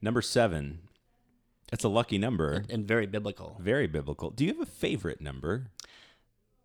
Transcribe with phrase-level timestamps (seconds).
[0.00, 0.80] Number seven.
[1.70, 2.64] That's a lucky number.
[2.70, 3.56] and very biblical.
[3.60, 4.30] Very biblical.
[4.30, 5.68] Do you have a favorite number?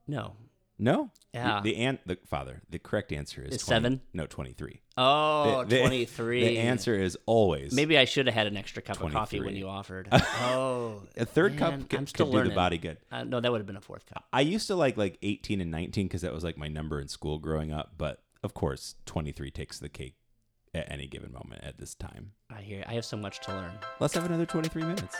[0.07, 0.35] No.
[0.77, 1.11] No.
[1.33, 1.61] Yeah.
[1.61, 2.61] The, the an- the father.
[2.69, 4.01] The correct answer is Is 20 seven?
[4.13, 4.81] No, twenty three.
[4.97, 6.43] Oh, the, 23.
[6.43, 9.55] The answer is always Maybe I should have had an extra cup of coffee when
[9.55, 10.09] you offered.
[10.11, 12.97] oh, a third man, cup I'm still could do the body good.
[13.11, 14.25] Uh, no, that would have been a fourth cup.
[14.33, 17.07] I used to like like 18 and 19 because that was like my number in
[17.07, 17.93] school growing up.
[17.97, 20.15] But of course, 23 takes the cake
[20.73, 22.31] at any given moment at this time.
[22.49, 22.83] I hear.
[22.87, 23.71] I have so much to learn.
[23.99, 25.15] Let's have another 23 minutes.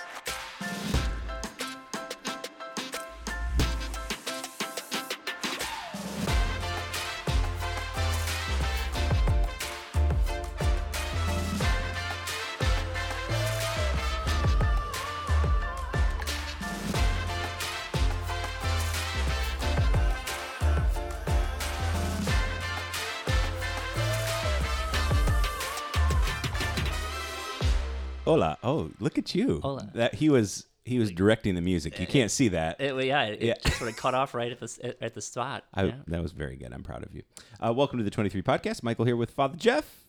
[28.32, 28.58] Hola.
[28.64, 29.60] Oh, look at you.
[29.62, 29.90] Hola.
[29.94, 32.00] That he was he was directing the music.
[32.00, 32.80] You can't see that.
[32.80, 33.56] It, well, yeah, it, Yeah.
[33.62, 35.66] just sort of cut off right at the at, the spot.
[35.74, 35.96] I, yeah.
[36.08, 36.72] That was very good.
[36.72, 37.24] I'm proud of you.
[37.60, 38.84] Uh, welcome to the 23 podcast.
[38.84, 40.06] Michael here with Father Jeff.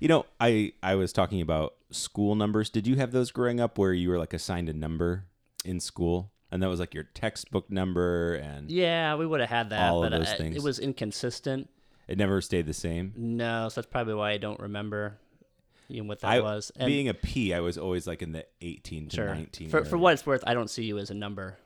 [0.00, 2.70] You know, I I was talking about school numbers.
[2.70, 5.26] Did you have those growing up where you were like assigned a number
[5.62, 9.68] in school, and that was like your textbook number, and Yeah, we would have had
[9.68, 10.56] that, All of but those uh, things.
[10.56, 11.68] it was inconsistent.
[12.08, 13.12] it never stayed the same?
[13.18, 15.18] No, so that's probably why I don't remember
[15.88, 16.70] you know, what that I was.
[16.76, 19.70] And being a P, I was always like in the 18 to sure, 19.
[19.70, 21.56] for, for what it's worth, I don't see you as a number.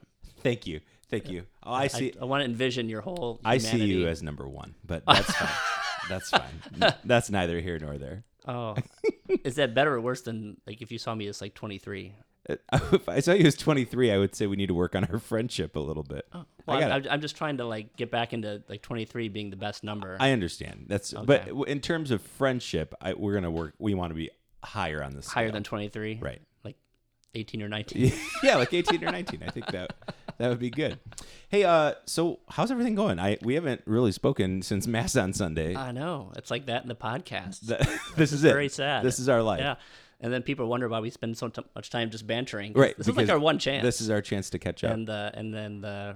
[0.41, 1.43] Thank you, thank you.
[1.63, 2.13] Oh, I see.
[2.19, 3.39] I, want to envision your whole.
[3.45, 5.49] I see you as number one, but that's fine.
[6.09, 6.93] That's fine.
[7.05, 8.23] That's neither here nor there.
[8.47, 8.75] Oh,
[9.43, 12.13] is that better or worse than like if you saw me as like twenty three?
[12.17, 12.23] Uh,
[12.73, 15.19] If I saw you as 23, I would say we need to work on our
[15.19, 16.25] friendship a little bit.
[16.33, 19.29] Well, I I'm, gotta- I'm, just trying to like get back into like twenty three
[19.29, 20.17] being the best number.
[20.19, 20.85] I understand.
[20.87, 21.45] That's but Okay.
[21.49, 23.73] w- in terms of friendship, I, we're gonna work.
[23.79, 24.29] We want to be
[24.63, 25.27] higher on this.
[25.27, 26.41] higher than twenty three, right.
[26.63, 26.75] Like
[27.35, 28.11] eighteen or nineteen.
[28.43, 29.43] yeah, like 18 or 19.
[29.45, 29.93] I think that
[30.37, 30.99] that would be good.
[31.49, 33.19] Hey, uh, so how's everything going?
[33.19, 35.75] I we haven't really spoken since Mass on Sunday.
[35.75, 37.67] I know it's like that in the podcast.
[37.67, 37.81] Th-
[38.15, 38.51] this is it.
[38.51, 39.03] very sad.
[39.03, 39.59] This is our life.
[39.61, 39.75] Yeah,
[40.21, 42.71] and then people wonder why we spend so t- much time just bantering.
[42.73, 42.97] Right.
[42.97, 43.83] This is like our one chance.
[43.83, 44.91] This is our chance to catch up.
[44.93, 46.15] and uh, and then the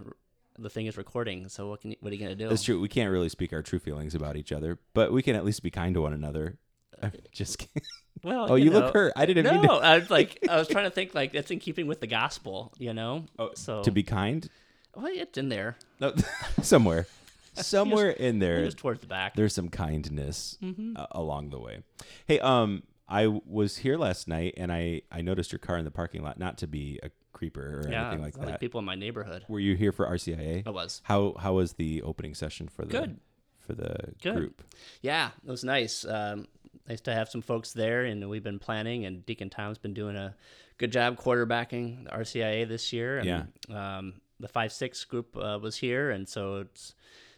[0.58, 1.50] the thing is recording.
[1.50, 2.48] So what can you, what are you gonna do?
[2.48, 2.80] That's true.
[2.80, 5.62] We can't really speak our true feelings about each other, but we can at least
[5.64, 6.58] be kind to one another.
[7.04, 7.82] I'm just kidding.
[8.24, 9.12] Well, Oh, you know, look hurt.
[9.18, 11.52] I didn't no, mean to- I was like, I was trying to think like that's
[11.52, 13.26] in keeping with the gospel, you know.
[13.38, 14.48] Oh, so to be kind.
[14.96, 15.76] well, it's in there.
[16.00, 16.14] No,
[16.62, 17.06] somewhere,
[17.54, 18.64] somewhere in there.
[18.64, 19.36] Just towards the back.
[19.36, 20.94] there's some kindness Mm-hmm.
[20.96, 21.80] uh, along the way.
[22.28, 25.92] Hey, um, I was here last night and I I noticed your car in the
[25.92, 26.40] parking lot.
[26.40, 28.60] Not to be a creeper or yeah, anything like that.
[28.60, 29.46] people in my neighborhood.
[29.48, 30.64] Were you here for RCIA?
[30.66, 31.02] I was.
[31.04, 33.20] How how was the opening session for the Good.
[33.60, 34.36] for the Good.
[34.36, 34.64] group?
[35.02, 36.06] Yeah, it was nice.
[36.06, 36.48] Um,
[36.88, 39.06] nice to have some folks there, and we've been planning.
[39.06, 40.36] And Deacon Tom's been doing a
[40.78, 43.20] good job quarterbacking the RCIA this year.
[43.20, 43.98] And, Yeah.
[43.98, 46.94] Um, the five six group uh, was here, and so it's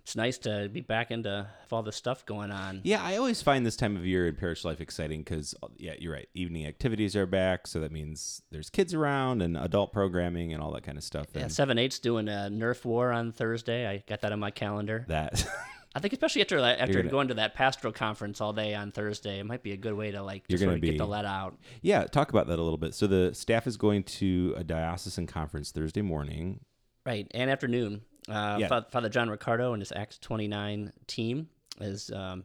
[0.07, 1.29] it's nice to be back into
[1.59, 2.79] have all this stuff going on.
[2.85, 5.95] Yeah, I always find this time of year in parish life exciting because, uh, yeah,
[5.99, 6.29] you're right.
[6.33, 10.71] Evening activities are back, so that means there's kids around and adult programming and all
[10.71, 11.27] that kind of stuff.
[11.35, 13.85] Yeah, seven eight's doing a Nerf war on Thursday.
[13.85, 15.03] I got that on my calendar.
[15.09, 15.45] that
[15.93, 18.93] I think especially after that- after gonna- going to that pastoral conference all day on
[18.93, 20.91] Thursday, it might be a good way to like You're just sort gonna of get
[20.91, 21.57] be- the let out.
[21.81, 22.93] Yeah, talk about that a little bit.
[22.95, 26.61] So the staff is going to a diocesan conference Thursday morning.
[27.05, 28.03] Right, and afternoon.
[28.27, 28.81] Uh, Yeah.
[28.89, 31.49] Father John Riccardo and his Acts 29 team
[31.79, 32.43] is um,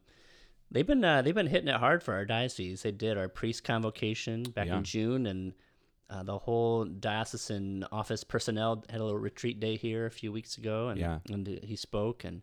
[0.71, 2.83] they've been uh, they've been hitting it hard for our diocese.
[2.83, 4.79] They did our priest convocation back Yeah.
[4.79, 5.55] in June, and
[6.11, 10.57] uh, the whole diocesan office personnel had a little retreat day here a few weeks
[10.59, 11.19] ago, and Yeah.
[11.31, 12.43] and he spoke, and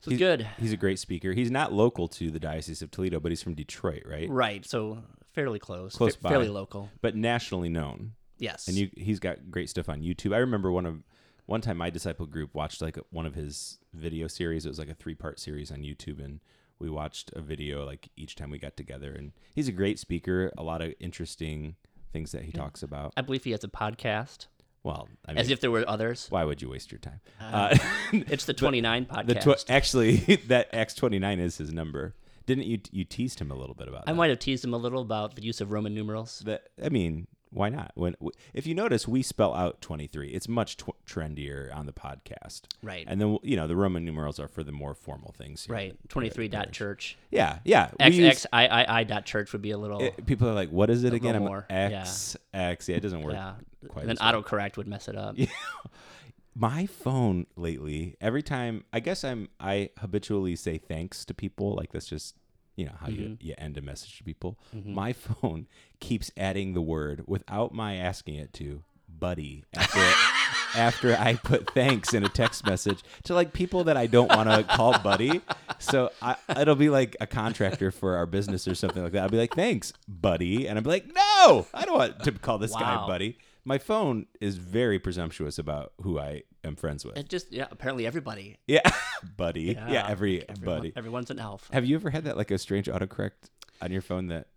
[0.00, 0.46] so He's- good.
[0.58, 1.32] He's a great speaker.
[1.32, 4.28] He's not local to the Diocese of Toledo, but he's from Detroit, right?
[4.30, 5.02] Right, so
[5.32, 6.28] fairly close, Close fa- by.
[6.30, 6.90] fairly local.
[7.00, 8.12] But nationally known.
[8.38, 10.34] Yes, And you, he's got great stuff on YouTube.
[10.34, 11.02] I remember one of
[11.46, 14.64] one time my disciple group watched like one of his video series.
[14.66, 16.40] It was like a three part series on YouTube, and
[16.78, 19.12] we watched a video like each time we got together.
[19.12, 20.52] And he's a great speaker.
[20.58, 21.76] A lot of interesting
[22.12, 23.12] things that he talks about.
[23.16, 24.46] I believe he has a podcast,
[24.84, 26.26] Well, I mean, as if there were others.
[26.30, 27.20] why would you waste your time?
[27.40, 27.78] Uh, Uh,
[28.28, 29.26] It's the 29 podcast.
[29.26, 30.16] the tw- actually
[30.48, 32.14] that X twenty nine is his number.
[32.46, 34.16] Didn't you you teased him a little bit about I that?
[34.16, 36.42] might have teased him a little about the use of Roman numerals.
[36.44, 37.92] That I mean, why not?
[37.94, 38.14] When
[38.52, 40.28] if you notice, we spell out twenty three.
[40.28, 43.04] It's much tw- trendier on the podcast, Right.
[43.08, 45.66] And then you know the Roman numerals are for the more formal things.
[45.68, 45.96] Right.
[46.08, 47.16] 23 dot church.
[47.30, 47.90] Yeah, yeah.
[47.98, 50.00] X use- X I I I dot church would be a little.
[50.02, 52.88] it- people are like, "What is it again?" little I'm more, X X.
[52.88, 53.34] Yeah, it doesn't work.
[53.34, 53.54] yeah.
[53.88, 54.42] quite And then well.
[54.42, 55.36] autocorrect would mess it up.
[56.56, 61.74] My phone lately, every time I guess I'm I habitually say thanks to people.
[61.74, 62.36] Like that's just
[62.76, 63.22] you know how Mm-hmm.
[63.22, 64.58] you, you end a message to people.
[64.84, 65.66] My phone
[66.00, 70.00] keeps adding the word without my asking it to, buddy, after
[70.76, 74.48] after I put thanks in a text message to like people that I don't want
[74.48, 75.40] to call buddy.
[75.78, 79.22] So I, it'll be like a contractor for our business or something like that.
[79.22, 82.58] I'll be like, thanks, buddy, and I'll be like, no, I don't want to call
[82.58, 83.38] this guy buddy.
[83.64, 87.16] My phone is very presumptuous about who I am friends with.
[87.16, 87.66] It just yeah.
[87.70, 88.58] Apparently everybody.
[88.66, 88.80] Yeah,
[89.36, 89.76] buddy.
[89.88, 90.92] Yeah, every everyone- buddy.
[90.96, 91.68] Everyone's an elf.
[91.72, 93.50] Have you ever had that like a strange autocorrect
[93.82, 94.48] on your phone that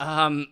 [0.00, 0.46] Um,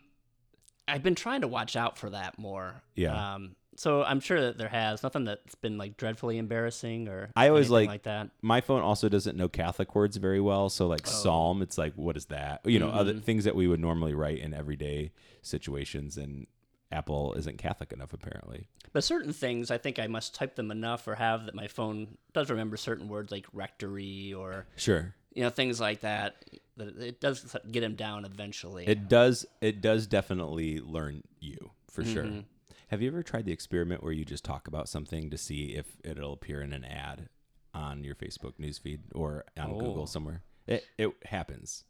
[0.88, 2.82] I've been trying to watch out for that more.
[2.94, 3.34] Yeah.
[3.34, 7.48] Um, so I'm sure that there has nothing that's been like dreadfully embarrassing or I
[7.48, 8.30] always like- like that.
[8.42, 10.68] my phone also doesn't know Catholic words very well.
[10.68, 11.10] So like Oh.
[11.10, 12.60] psalm, it's like what is that?
[12.64, 13.22] You know, other Mm-hmm.
[13.22, 15.12] things that we would normally write in everyday
[15.42, 16.46] situations, and
[16.92, 18.68] Apple isn't Catholic enough apparently.
[18.92, 22.16] But certain things, I think I must type them enough or have that my phone
[22.32, 26.44] does remember certain words like rectory or Sure, you know things like that.
[26.76, 28.86] That it does get him down eventually.
[28.86, 29.46] it does.
[29.60, 32.12] It does definitely learn you for Mm-hmm.
[32.12, 32.44] sure.
[32.88, 35.86] Have you ever tried the experiment where you just talk about something to see if
[36.02, 37.28] it'll appear in an ad
[37.72, 39.78] on your Facebook newsfeed or on Oh.
[39.78, 40.42] Google somewhere?
[40.66, 41.84] It it happens.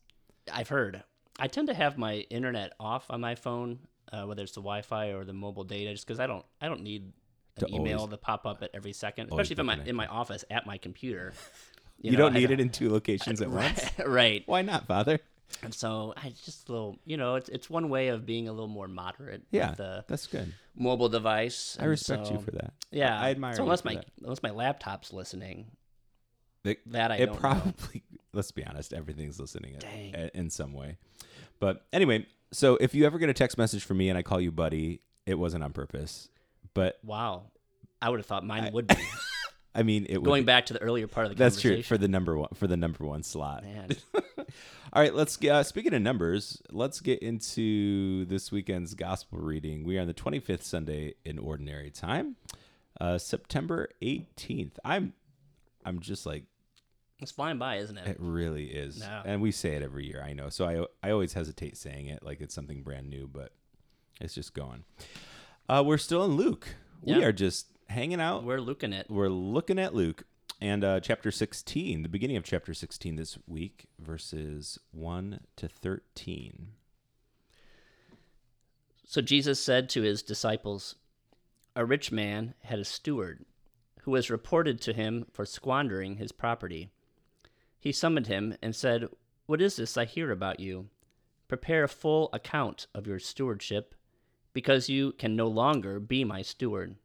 [0.52, 1.02] I've heard.
[1.38, 3.78] I tend to have my internet off on my phone,
[4.12, 6.82] uh, whether it's the Wi-Fi or the mobile data, just because I don't I don't
[6.82, 7.12] need
[7.56, 10.06] an To email always- to pop up at every second, especially if I'm in my
[10.06, 11.32] office at my computer.
[12.02, 13.84] You, know, don't I need it in two locations at once.
[14.06, 14.42] right.
[14.46, 15.18] Why not, Father?
[15.62, 18.52] And so I just a little, you know, it's it's one way of being a
[18.52, 20.54] little more moderate Yeah, with the that's good.
[20.74, 21.76] mobile device.
[21.78, 22.72] I respect you for that.
[22.90, 24.06] Yeah, I admire So you unless my that.
[24.22, 25.66] unless my laptop's listening,
[26.64, 27.40] It, that I it don't know.
[27.40, 28.02] probably.
[28.32, 28.94] Let's be honest.
[28.94, 30.14] Everything's listening in- Dang.
[30.14, 30.96] in, in some way.
[31.58, 34.40] But anyway, so if you ever get a text message from me and I call
[34.40, 36.28] you buddy, it wasn't on purpose.
[36.74, 37.44] But Wow,
[38.00, 38.96] I would have thought mine would be
[39.74, 41.70] I mean, it would going would, back to the earlier part of the conversation.
[41.70, 43.62] That's true for the number one for the number one slot.
[43.62, 43.90] Man,
[44.92, 45.50] All right, let's get.
[45.52, 49.84] Uh, speaking of numbers, let's get into this weekend's gospel reading.
[49.84, 52.34] We are on the 25th Sunday in Ordinary Time,
[53.00, 54.72] uh, September 18th.
[54.84, 55.12] I'm,
[55.84, 56.44] I'm just like
[57.20, 58.06] it's flying by, isn't it?
[58.06, 58.98] It really is.
[58.98, 59.22] Yeah.
[59.24, 60.48] And we say it every year, I know.
[60.48, 63.52] So I I always hesitate saying it like it's something brand new, but
[64.20, 64.84] it's just going.
[65.68, 66.74] Uh, we're still in Luke.
[67.02, 68.44] We are just hanging out.
[68.44, 70.24] We're looking at We're looking at Luke
[70.60, 76.68] and uh, chapter 16, the beginning of chapter 16 this week, verses 1 to 13.
[79.06, 80.96] So Jesus said to his disciples,
[81.74, 83.46] A rich man had a steward
[84.02, 86.90] who was reported to him for squandering his property.
[87.80, 89.08] He summoned him and said,
[89.46, 90.90] What is this I hear about you?
[91.48, 93.94] Prepare a full account of your stewardship,
[94.52, 96.96] because you can no longer be my steward.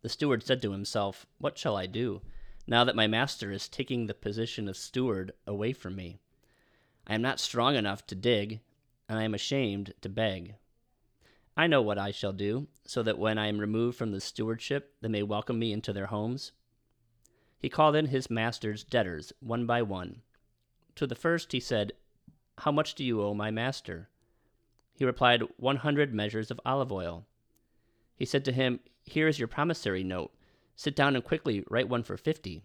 [0.00, 2.22] The steward said to himself, What shall I do,
[2.66, 6.18] now that my master is taking the position of steward away from me?
[7.06, 8.60] I am not strong enough to dig,
[9.06, 10.54] and I am ashamed to beg.
[11.56, 14.94] I know what I shall do, so that when I am removed from the stewardship,
[15.02, 16.52] they may welcome me into their homes.
[17.58, 20.22] He called in his master's debtors, one by one.
[20.94, 21.92] To the first he said,
[22.58, 24.08] How much do you owe my master?
[24.94, 27.26] He replied, One hundred measures of olive oil.
[28.16, 30.32] He said to him, Here is your promissory note.
[30.76, 32.62] Sit down and quickly write one for fifty.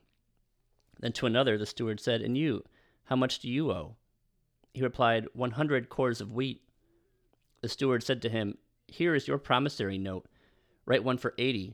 [0.99, 2.63] Then to another the steward said, And you,
[3.05, 3.95] how much do you owe?
[4.73, 6.61] He replied, One hundred cores of wheat.
[7.61, 8.57] The steward said to him,
[8.87, 10.27] Here is your promissory note.
[10.85, 11.73] Write one for eighty.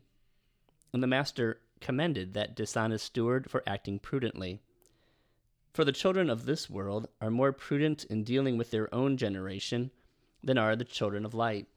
[0.93, 4.61] And the master commended that dishonest steward for acting prudently.
[5.73, 9.91] For the children of this world are more prudent in dealing with their own generation
[10.43, 11.67] than are the children of light.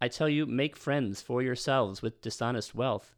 [0.00, 3.14] I tell you, make friends for yourselves with dishonest wealth,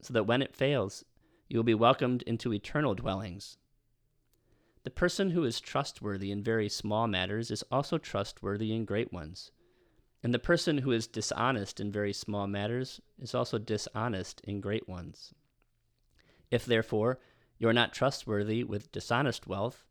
[0.00, 1.04] so that when it fails,
[1.48, 3.58] you will be welcomed into eternal dwellings.
[4.84, 9.50] The person who is trustworthy in very small matters is also trustworthy in great ones.
[10.22, 14.88] And the person who is dishonest in very small matters is also dishonest in great
[14.88, 15.32] ones.
[16.50, 17.18] If, therefore,
[17.58, 19.86] you are not trustworthy with dishonest wealth,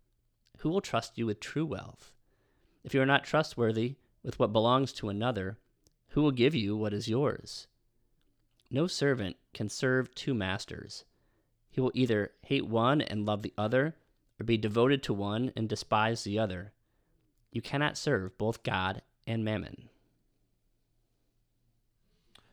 [0.59, 2.11] who will trust you with true wealth?
[2.83, 5.57] If you are not trustworthy with what belongs to another,
[6.09, 7.67] who will give you what is yours?
[8.69, 11.05] No servant can serve two masters.
[11.71, 13.95] He will either hate one and love the other,
[14.39, 16.73] or be devoted to one and despise the other.
[17.51, 19.89] You cannot serve both God and mammon.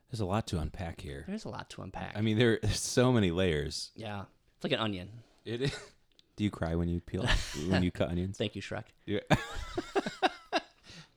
[0.09, 1.25] There's a lot to unpack here.
[1.27, 2.13] There's a lot to unpack.
[2.15, 3.91] I mean, there- there's so many layers.
[3.95, 4.23] yeah,
[4.55, 5.09] it's like an onion.
[5.45, 5.71] It is.
[6.35, 7.25] Do you cry when you peel
[7.67, 8.37] when you cut onions?
[8.39, 8.83] Thank you, Shrek.
[9.07, 9.21] Yeah.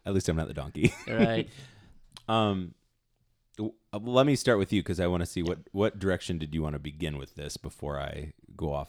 [0.07, 0.95] At least I'm not the donkey.
[1.07, 1.49] right.
[2.27, 2.75] Um,
[3.59, 6.39] w- uh, let me start with you because I want to see what what direction
[6.39, 8.89] did you want to begin with this before I go off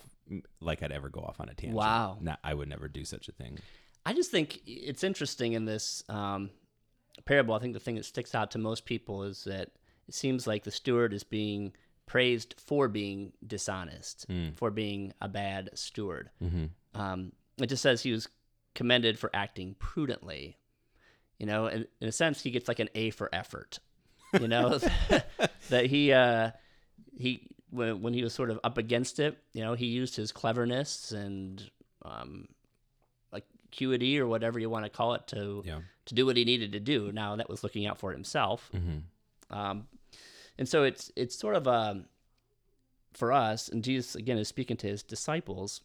[0.61, 1.75] like I'd ever go off on a tangent.
[1.75, 2.17] Wow.
[2.21, 3.59] Not, I would never do such a thing.
[4.05, 6.49] I just think it's interesting in this um,
[7.25, 7.53] parable.
[7.55, 9.71] I think the thing that sticks out to most people is that
[10.07, 11.73] it seems like the steward is being
[12.05, 16.29] praised for being dishonest, for being a bad steward.
[16.93, 18.27] Um, it just says he was
[18.75, 20.57] commended for acting prudently.
[21.39, 23.79] You know, in, in a sense, he gets like an A for effort.
[24.39, 24.77] You know,
[25.69, 26.51] that he uh,
[27.17, 30.31] he when when he was sort of up against it, you know, he used his
[30.31, 31.63] cleverness and
[32.03, 32.47] um,
[33.31, 35.79] like acuity or whatever you want to call it to Yeah.
[36.05, 37.11] to do what he needed to do.
[37.11, 38.69] Now that was looking out for himself,
[39.51, 39.87] um,
[40.57, 42.05] and so it's it's sort of um
[43.13, 45.81] for us, and Jesus again is speaking to his disciples.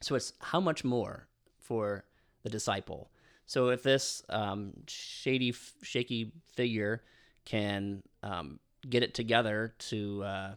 [0.00, 1.28] So it's how much more
[1.58, 2.04] for
[2.42, 3.10] the disciple.
[3.46, 7.02] So if this um, shady, shaky figure
[7.44, 10.50] can um, get it together to uh,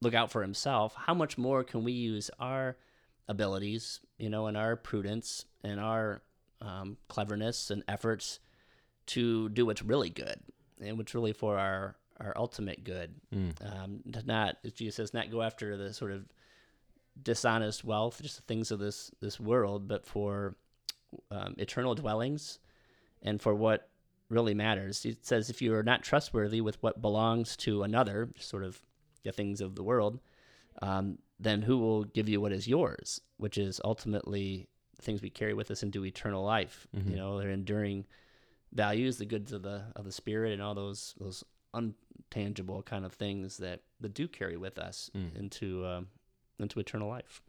[0.00, 2.76] look out for himself, how much more can we use our
[3.26, 6.22] abilities, you know, and our prudence and our
[6.60, 8.38] um, cleverness and efforts
[9.06, 10.40] to do what's really good
[10.80, 13.14] and what's really for our our ultimate good.
[13.64, 16.24] Um, to not, as Jesus says, not go after the sort of
[17.22, 20.56] dishonest wealth, just the things of this this world, but for
[21.30, 22.58] um, eternal dwellings
[23.22, 23.88] and for what
[24.28, 25.04] really matters.
[25.04, 28.80] It says, if you are not trustworthy with what belongs to another, sort of
[29.24, 30.20] the things of the world,
[30.82, 34.68] um, then who will give you what is yours, which is ultimately
[35.00, 36.86] things we carry with us into eternal life.
[37.10, 38.04] You know, they're enduring
[38.72, 41.44] values, the goods of the of the spirit, and all those those
[41.74, 46.08] untangible kind of things that that do carry with us into um,
[46.58, 47.42] into eternal life.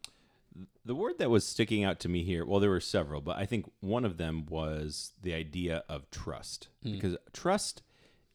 [0.83, 3.45] The word that was sticking out to me here, well, there were several, but I
[3.45, 6.69] think one of them was the idea of trust.
[6.95, 7.83] Because trust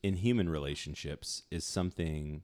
[0.02, 2.42] in human relationships is something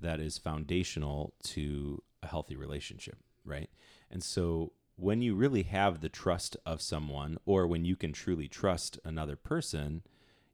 [0.00, 3.68] that is foundational to a healthy relationship, right?
[4.10, 8.48] And so when you really have the trust of someone, or when you can truly
[8.48, 10.02] trust another person,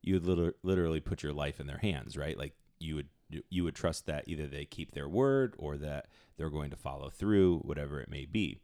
[0.02, 2.38] you would liter- literally put your life in their hands, right?
[2.38, 3.09] Like you would
[3.50, 6.07] you would trust that either they keep their word or that
[6.38, 8.59] they're going to follow through, whatever it may be.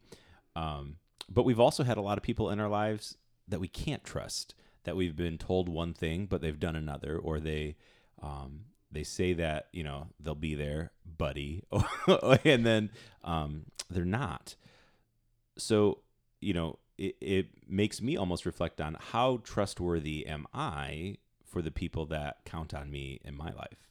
[0.56, 0.96] Um,
[1.28, 4.54] but we've also had a lot of people in our lives that we can't trust.
[4.84, 7.76] That we've been told one thing, but they've done another, or they
[8.22, 11.62] um, they say that you know they'll be there, buddy,
[12.44, 12.90] and then
[13.22, 14.56] um, they're not.
[15.56, 15.98] So
[16.40, 21.70] you know it, it makes me almost reflect on how trustworthy am I for the
[21.70, 23.88] people that count on me in my life.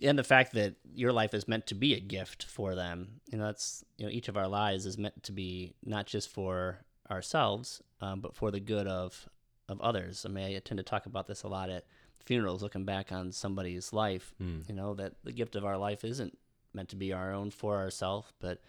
[0.00, 3.38] and the fact that your life is meant to be a gift for them you
[3.38, 6.78] know that's you know each of our lives is meant to be not just for
[7.10, 9.28] ourselves um, but for the good of
[9.68, 11.84] of others i mean i tend to talk about this a lot at
[12.24, 14.34] funerals looking back on somebody's life
[14.68, 16.36] you know that the gift of our life isn't
[16.74, 18.60] meant to be our own for ourselves but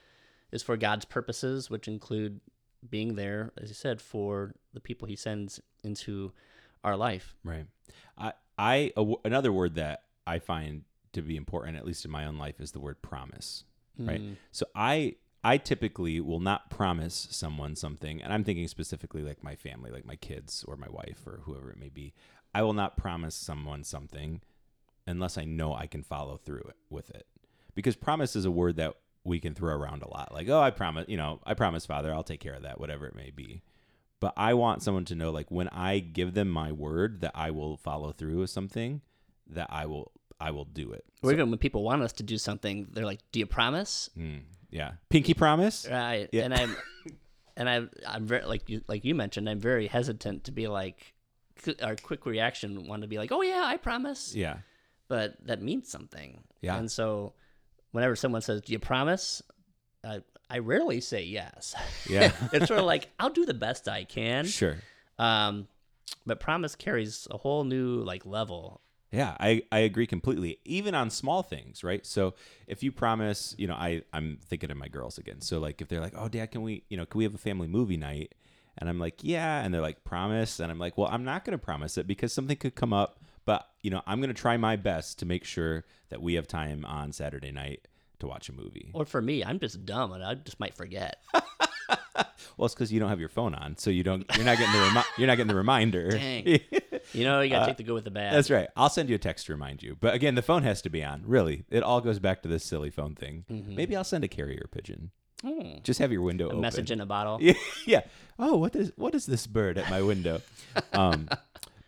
[0.51, 2.39] is for god's purposes which include
[2.89, 6.31] being there as you said for the people he sends into
[6.83, 7.65] our life Right.
[8.17, 12.11] I, I a w- another word that I find to be important, at least in
[12.11, 13.63] my own life, is the word promise.
[13.97, 14.21] Right.
[14.21, 14.35] Mm.
[14.51, 19.55] So I I typically will not promise someone something, and I'm thinking specifically like my
[19.55, 22.13] family, like my kids or my wife or whoever it may be.
[22.53, 24.41] I will not promise someone something
[25.07, 27.25] unless I know I can follow through it with it.
[27.75, 30.33] Because promise is a word that we can throw around a lot.
[30.33, 33.05] Like, oh, I promise, you know, I promise, Father, I'll take care of that, whatever
[33.05, 33.61] it may be.
[34.19, 37.51] But I want someone to know, like, when I give them my word that I
[37.51, 39.01] will follow through with something,
[39.47, 41.03] that I will, I will do it.
[41.23, 44.41] or even when people want us to do something they're like do you promise Mm,
[44.69, 45.85] yeah, pinky promise.
[45.89, 46.29] Right.
[46.31, 46.43] Yeah.
[46.43, 46.75] And I'm
[47.57, 51.13] and I'm I'm very like you like you mentioned, I'm very hesitant to be like
[51.81, 54.59] our quick reaction want to be like, "Oh yeah, I promise." Yeah,
[55.09, 56.43] But that means something.
[56.61, 56.77] Yeah.
[56.77, 57.33] And so
[57.91, 59.41] whenever someone says, "Do you promise?"
[60.03, 61.75] I I rarely say yes.
[62.09, 62.31] Yeah.
[62.51, 64.77] it's sort of like, "I'll do the best I can." sure.
[65.17, 65.67] Um
[66.25, 68.81] but promise carries a whole new like level.
[69.11, 70.59] Yeah, I, I agree completely.
[70.65, 72.05] Even on small things, right?
[72.05, 72.35] So
[72.67, 75.41] if you promise, you know, I I'm thinking of my girls again.
[75.41, 77.39] So like if they're like, "Oh, dad, can we, you know, can we have a
[77.39, 78.35] family movie night?"
[78.77, 81.57] And I'm like, "Yeah." And they're like, "Promise." And I'm like, "Well, I'm not going
[81.57, 83.19] to promise it because something could come up,
[83.49, 86.47] but, you know, I'm going to try my best to make sure that we have
[86.47, 87.87] time on Saturday night
[88.19, 91.17] to watch a movie." Or for me, I'm just dumb and I just might forget.
[92.57, 94.73] Well, it's cuz you don't have your phone on, so you don't you're not getting
[94.73, 96.09] the remi- you're not getting the reminder.
[96.23, 96.45] Dang.
[97.13, 98.33] You know, you got to take the good with the bad.
[98.33, 98.67] Uh, That's right.
[98.75, 99.95] I'll send you a text to remind you.
[99.99, 101.23] But again, the phone has to be on.
[101.25, 103.45] Really, it all goes back to this silly phone thing.
[103.49, 105.11] Maybe I'll send a carrier pigeon.
[105.41, 105.77] Hmm.
[105.83, 106.59] Just have your window A open.
[106.61, 107.37] message in a bottle.
[107.41, 107.53] Yeah,
[107.87, 108.01] yeah.
[108.37, 110.41] Oh, what is what is this bird at my window?
[110.91, 111.29] um,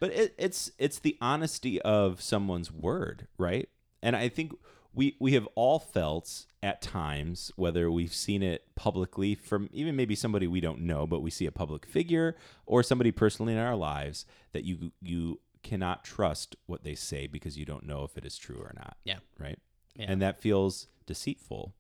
[0.02, 3.70] but it, it's it's the honesty of someone's word, right?
[4.04, 4.52] And I think
[4.94, 10.16] we we have all felt at times whether we've seen it publicly from even maybe
[10.16, 13.76] somebody we don't know but we see a public figure or somebody personally in our
[13.76, 18.26] lives that you you cannot trust what they say because you don't know if it
[18.26, 19.20] is true or not Yeah.
[19.40, 19.58] right
[19.96, 20.06] Yeah.
[20.10, 21.74] and that feels deceitful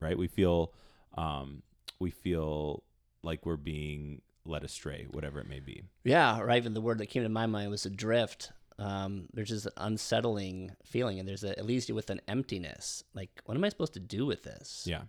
[0.00, 0.72] right we feel
[1.16, 1.62] um
[1.98, 2.84] we feel
[3.22, 7.06] like we're being led astray whatever it may be Yeah, or even the word that
[7.06, 8.52] came to my mind was adrift.
[8.78, 13.02] Um, there's just an unsettling feeling, and there's a, it leaves you with an emptiness.
[13.12, 14.84] Like, what am I supposed to do with this?
[14.86, 15.02] yeah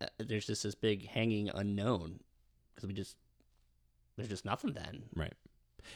[0.00, 2.20] Uh, there's just this big hanging unknown
[2.74, 3.16] because we just
[4.16, 5.04] there's just nothing then.
[5.14, 5.34] Right.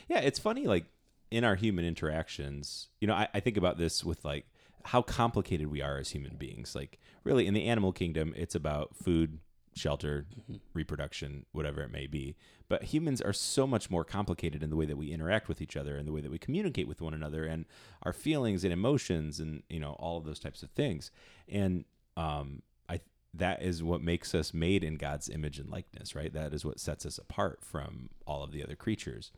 [0.09, 0.85] Yeah, it's funny, like
[1.31, 4.47] in our human interactions, you know, I, I think about this with like
[4.85, 6.75] how complicated we are as human beings.
[6.75, 9.39] Like, really, in the animal kingdom, it's about food,
[9.75, 10.27] shelter,
[10.75, 12.37] reproduction, whatever it may be.
[12.69, 15.77] But humans are so much more complicated in the way that we interact with each
[15.77, 17.65] other and the way that we communicate with one another and
[18.03, 21.11] our feelings and emotions and, you know, all of those types of things.
[21.49, 21.85] And,
[22.17, 23.01] um, I,
[23.35, 26.33] that is what makes us made in God's image and likeness, right?
[26.33, 29.31] That is what sets us apart from all of the other creatures.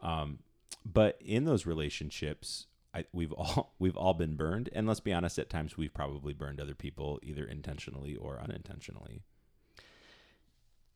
[0.00, 0.40] Um,
[0.84, 5.38] but in those relationships, I, we've all we've all been burned, and let's be honest,
[5.38, 9.22] at times we've probably burned other people either intentionally or unintentionally.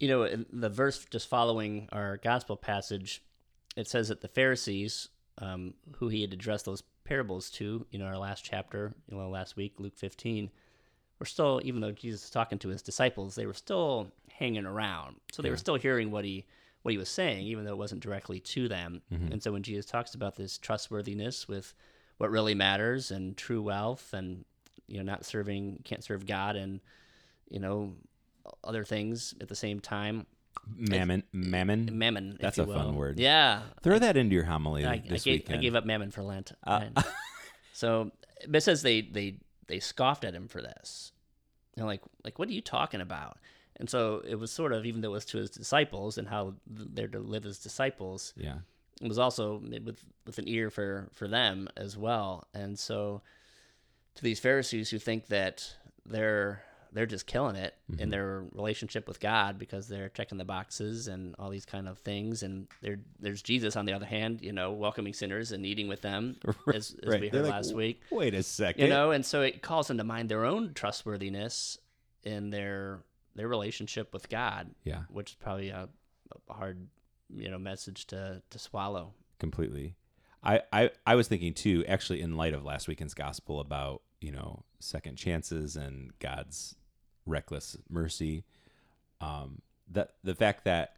[0.02, 3.22] You know, in the verse just following our gospel passage,
[3.76, 8.06] it says that the Pharisees, um, who he had addressed those parables to, you know,
[8.06, 10.50] our last chapter, you know, last week, Luke 15,
[11.20, 15.16] were still, even though Jesus was talking to his disciples, they were still hanging around.
[15.30, 16.46] So they were still hearing what he
[16.82, 19.02] what he was saying, even though it wasn't directly to them.
[19.30, 21.74] And so when Jesus talks about this trustworthiness with
[22.18, 24.44] what really matters and true wealth and
[24.88, 26.80] you know not serving can't serve God and
[27.48, 27.94] you know
[28.64, 30.26] other things at the same time
[30.76, 31.88] Mammon, mammon.
[31.92, 33.18] mammon That's a fun word.
[33.18, 36.22] yeah Throw that into your homily I, I, this gave, I gave up mammon for
[36.22, 36.52] Lent.
[36.64, 36.86] Uh,
[37.72, 38.12] so,
[38.46, 41.12] but it says they they they scoffed at him for this.
[41.76, 43.38] And like like what are you talking about?
[43.76, 46.54] And so it was sort of even though it was to his disciples and how
[46.66, 48.58] they're to live as disciples, yeah,
[49.00, 52.46] it was also with with an ear for for them as well.
[52.54, 53.22] And so
[54.16, 55.74] to these Pharisees who think that
[56.04, 58.10] they're they're just killing it in mm-hmm.
[58.10, 62.42] their relationship with God because they're checking the boxes and all these kind of things,
[62.42, 66.02] and there there's Jesus on the other hand, you know, welcoming sinners and eating with
[66.02, 66.36] them,
[66.74, 68.82] as, as we They're heard like, last week, Wait a second.
[68.82, 71.78] you know, and so it calls into mind their own trustworthiness
[72.24, 73.00] in their
[73.34, 75.88] their relationship with God, yeah, which is probably a,
[76.48, 76.86] a hard
[77.34, 79.14] you know message to to swallow.
[79.38, 79.96] completely.
[80.44, 84.32] I, I I was thinking too, actually, in light of last weekend's gospel about you
[84.32, 86.76] know second chances and God's
[87.26, 88.44] reckless mercy,
[89.20, 90.96] um, that the fact that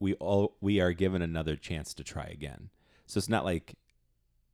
[0.00, 2.70] we all we are given another chance to try again.
[3.06, 3.76] So it's not like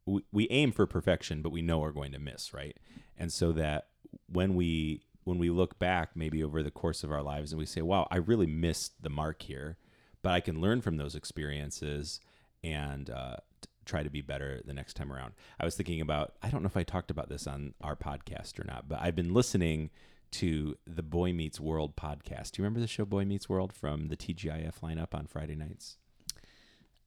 [0.07, 2.77] we, we aim for perfection, but we know we're going to miss, right?
[3.19, 3.89] And so that
[4.31, 7.67] when we when we look back, maybe over the course of our lives, and we
[7.67, 9.77] say, "Wow, I really missed the mark here,"
[10.23, 12.21] but I can learn from those experiences
[12.65, 13.37] and uh,
[13.85, 15.35] try to be better the next time around.
[15.59, 18.59] I was thinking about I don't know if I talked about this on our podcast
[18.59, 19.91] or not, but I've been listening
[20.33, 22.53] to the Boy Meets World podcast.
[22.53, 25.99] Do you remember the show Boy Meets World from the TGIF lineup on Friday nights?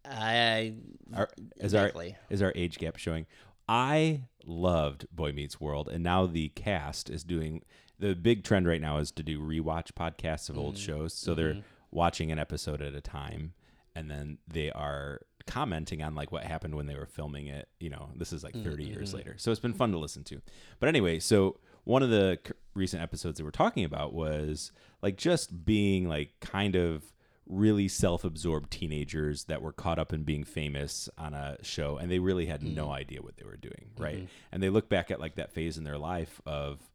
[0.05, 0.75] I
[1.13, 2.15] Our, is our Exactly.
[2.29, 3.25] is our age gap showing?
[3.67, 7.63] I loved Boy Meets World, and now the cast is doing
[7.97, 10.85] the big trend right now is to do rewatch podcasts of old mm-hmm.
[10.85, 11.13] shows.
[11.13, 11.61] So they're mm-hmm.
[11.91, 13.53] watching an episode at a time,
[13.95, 17.69] and then they are commenting on like what happened when they were filming it.
[17.79, 18.93] You know, this is like 30 mm-hmm.
[18.93, 20.41] years later, so it's been fun to listen to.
[20.79, 24.71] But anyway, so one of the c- recent episodes that we're talking about was
[25.01, 27.13] like just being like kind of
[27.47, 32.17] really self-absorbed teenagers that were caught up in being famous on a show and they
[32.19, 34.27] really had no idea what they were doing right?
[34.51, 36.89] And they look back at like that phase in their life of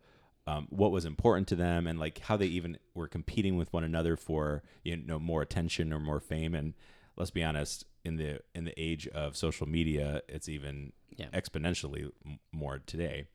[0.48, 3.84] um, what was important to them and like how they even were competing with one
[3.84, 6.54] another for you know more attention or more fame.
[6.56, 6.74] And
[7.16, 11.28] let's be honest in the in the age of social media it's even Yeah.
[11.32, 13.26] exponentially m- more today.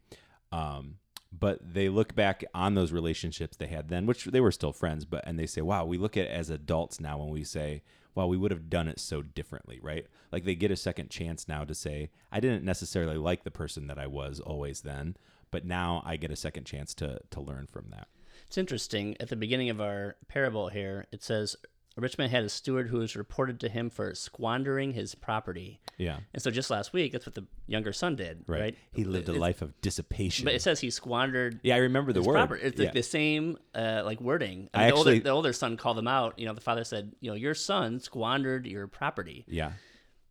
[0.51, 0.95] Um,
[1.31, 5.05] but they look back on those relationships they had then, which they were still friends,
[5.05, 7.83] but and they say, "Wow, we look at as adults now when we say,
[8.13, 10.07] well, we would have done it so differently, right?
[10.31, 13.87] Like they get a second chance now to say, I didn't necessarily like the person
[13.87, 15.17] that I was always then,
[15.51, 18.07] but now I get a second chance to to learn from that."
[18.47, 19.17] It's interesting.
[19.19, 21.55] At the beginning of our parable here, it says,
[21.97, 25.79] A rich man had a steward who was reported to him for squandering his property.
[25.97, 28.59] Yeah, And so just last week, that's what the younger son did, right.
[28.59, 28.77] right?
[28.91, 30.43] He lived a It- life of dissipation.
[30.43, 32.33] But it says he squandered yeah, I remember the his word.
[32.33, 32.63] property.
[32.63, 32.85] It's yeah.
[32.87, 34.69] like the same uh, like wording.
[34.73, 36.37] I the, older, actually- the older son called him out.
[36.37, 39.45] You know, the father said, you know, your son squandered your property.
[39.47, 39.71] yeah,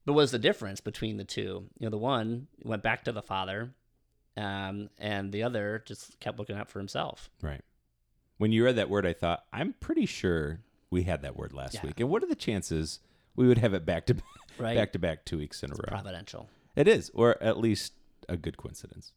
[0.05, 1.71] But what was the difference between the two?
[1.79, 3.71] You know, the one went back to the father
[4.37, 7.31] um, and the other just kept looking out for himself.
[7.41, 7.63] Right.
[8.37, 10.61] When you read that word, I thought, I'm pretty sure
[10.95, 11.83] we had that word last Yeah.
[11.87, 12.01] week.
[12.01, 13.01] And what are the chances
[13.37, 14.15] we would have it back to
[14.59, 14.77] Right.
[14.77, 15.89] back to back two weeks in a row?
[15.89, 16.49] Providential.
[16.77, 17.93] It is, or at least
[18.29, 19.13] a good coincidence,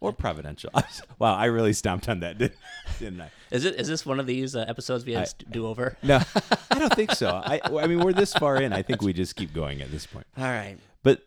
[0.00, 0.70] or providential.
[1.18, 2.58] wow, I really stomped on that, didn't,
[2.98, 3.30] didn't I?
[3.50, 3.76] Is it?
[3.76, 5.96] Is this one of these uh, episodes we have to do over?
[6.02, 6.20] No,
[6.70, 7.28] I don't think so.
[7.44, 8.72] I, I mean, we're this far in.
[8.72, 10.26] I think we just keep going at this point.
[10.36, 10.76] All right.
[11.02, 11.26] But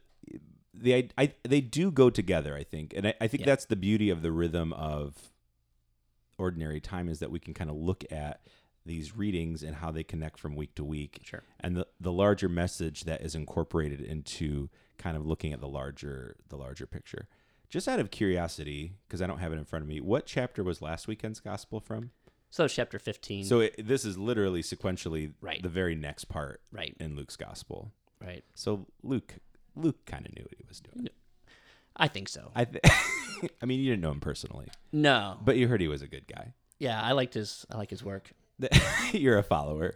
[0.73, 2.55] the I, I they do go together.
[2.55, 3.47] I think, and I, I think Yeah.
[3.47, 5.15] that's the beauty of the rhythm of
[6.37, 8.41] ordinary time is that we can kind of look at
[8.85, 11.19] these readings and how they connect from week to week.
[11.23, 11.43] Sure.
[11.59, 16.35] And the the larger message that is incorporated into kind of looking at the larger
[16.49, 17.27] the larger picture.
[17.69, 20.61] Just out of curiosity, because I don't have it in front of me, what chapter
[20.63, 22.11] was last weekend's gospel from?
[22.49, 23.45] So chapter fifteen.
[23.45, 25.61] So it, this is literally sequentially Right.
[25.63, 26.93] the very next part right.
[26.99, 27.93] in Luke's gospel.
[28.21, 28.43] Right.
[28.55, 29.35] So Luke
[29.75, 31.07] Luke kind of knew what he was doing.
[31.95, 32.51] I think so.
[32.55, 32.83] I th-
[33.61, 35.37] I mean, you didn't know him personally, no.
[35.43, 36.53] but you heard he was a good guy.
[36.79, 37.65] Yeah, I liked his.
[37.71, 38.31] I like his work.
[39.13, 39.95] You're a follower.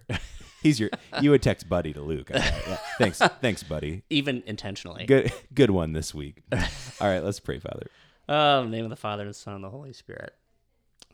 [0.62, 0.90] He's your.
[1.22, 2.30] You would text Buddy to Luke.
[2.30, 2.42] Thought.
[2.68, 2.78] Yeah.
[2.98, 4.04] Thanks, thanks, Buddy.
[4.10, 5.06] even intentionally.
[5.06, 6.42] Good, good one this week.
[6.52, 7.88] All right, let's pray, Father.
[8.28, 10.34] Oh, in the name of the Father and the Son and the Holy Spirit.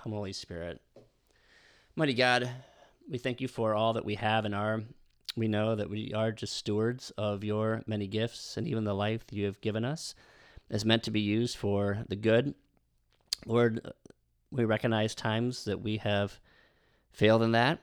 [0.01, 0.79] Come, Holy Spirit.
[1.97, 2.49] Mighty God,
[3.09, 4.83] we thank you for all that we have and are.
[5.35, 9.25] We know that we are just stewards of your many gifts and even the life
[9.31, 10.15] you have given us
[10.69, 12.55] is meant to be used for the good.
[13.45, 13.81] Lord,
[14.49, 16.39] we recognize times that we have
[17.11, 17.79] failed in that.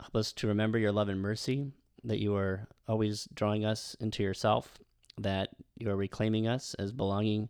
[0.00, 1.72] Help us to remember your love and mercy,
[2.04, 4.78] that you are always drawing us into yourself,
[5.18, 7.48] that you are reclaiming us as belonging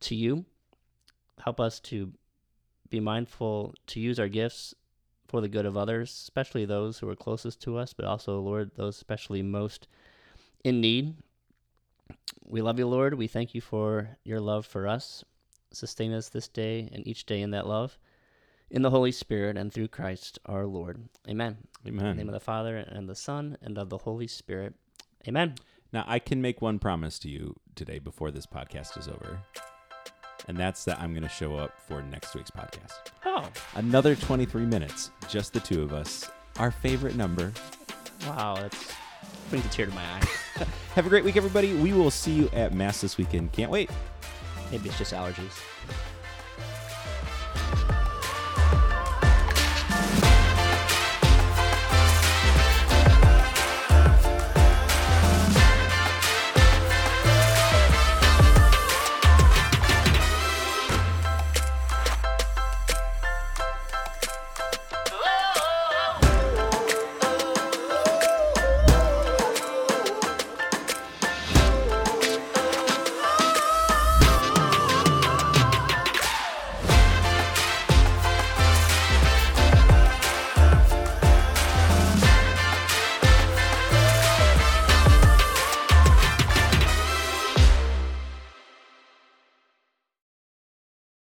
[0.00, 0.44] to you.
[1.44, 2.12] Help us to
[2.88, 4.74] be mindful to use our gifts
[5.28, 8.70] for the good of others, especially those who are closest to us, but also, Lord,
[8.74, 9.88] those especially most
[10.62, 11.16] in need.
[12.44, 13.14] We love you, Lord.
[13.14, 15.24] We thank you for your love for us.
[15.72, 17.98] Sustain us this day and each day in that love.
[18.72, 21.08] In the Holy Spirit and through Christ our Lord.
[21.28, 21.58] Amen.
[21.84, 24.72] In the name of the Father and the Son and of the Holy Spirit.
[25.28, 25.56] Amen.
[25.92, 29.38] Now, I can make one promise to you today before this podcast is over,
[30.48, 32.94] and that's that I'm going to show up for next week's podcast.
[33.26, 36.30] Oh, Another 23 minutes, just the two of us.
[36.58, 37.52] Our favorite number.
[38.26, 38.56] wow.
[38.58, 38.94] That's
[39.50, 40.26] brings a tear to my eye.
[40.94, 41.74] Have a great week, everybody.
[41.74, 43.52] We will see you at Mass this weekend.
[43.52, 43.90] Can't wait.
[44.70, 45.60] Maybe it's just allergies.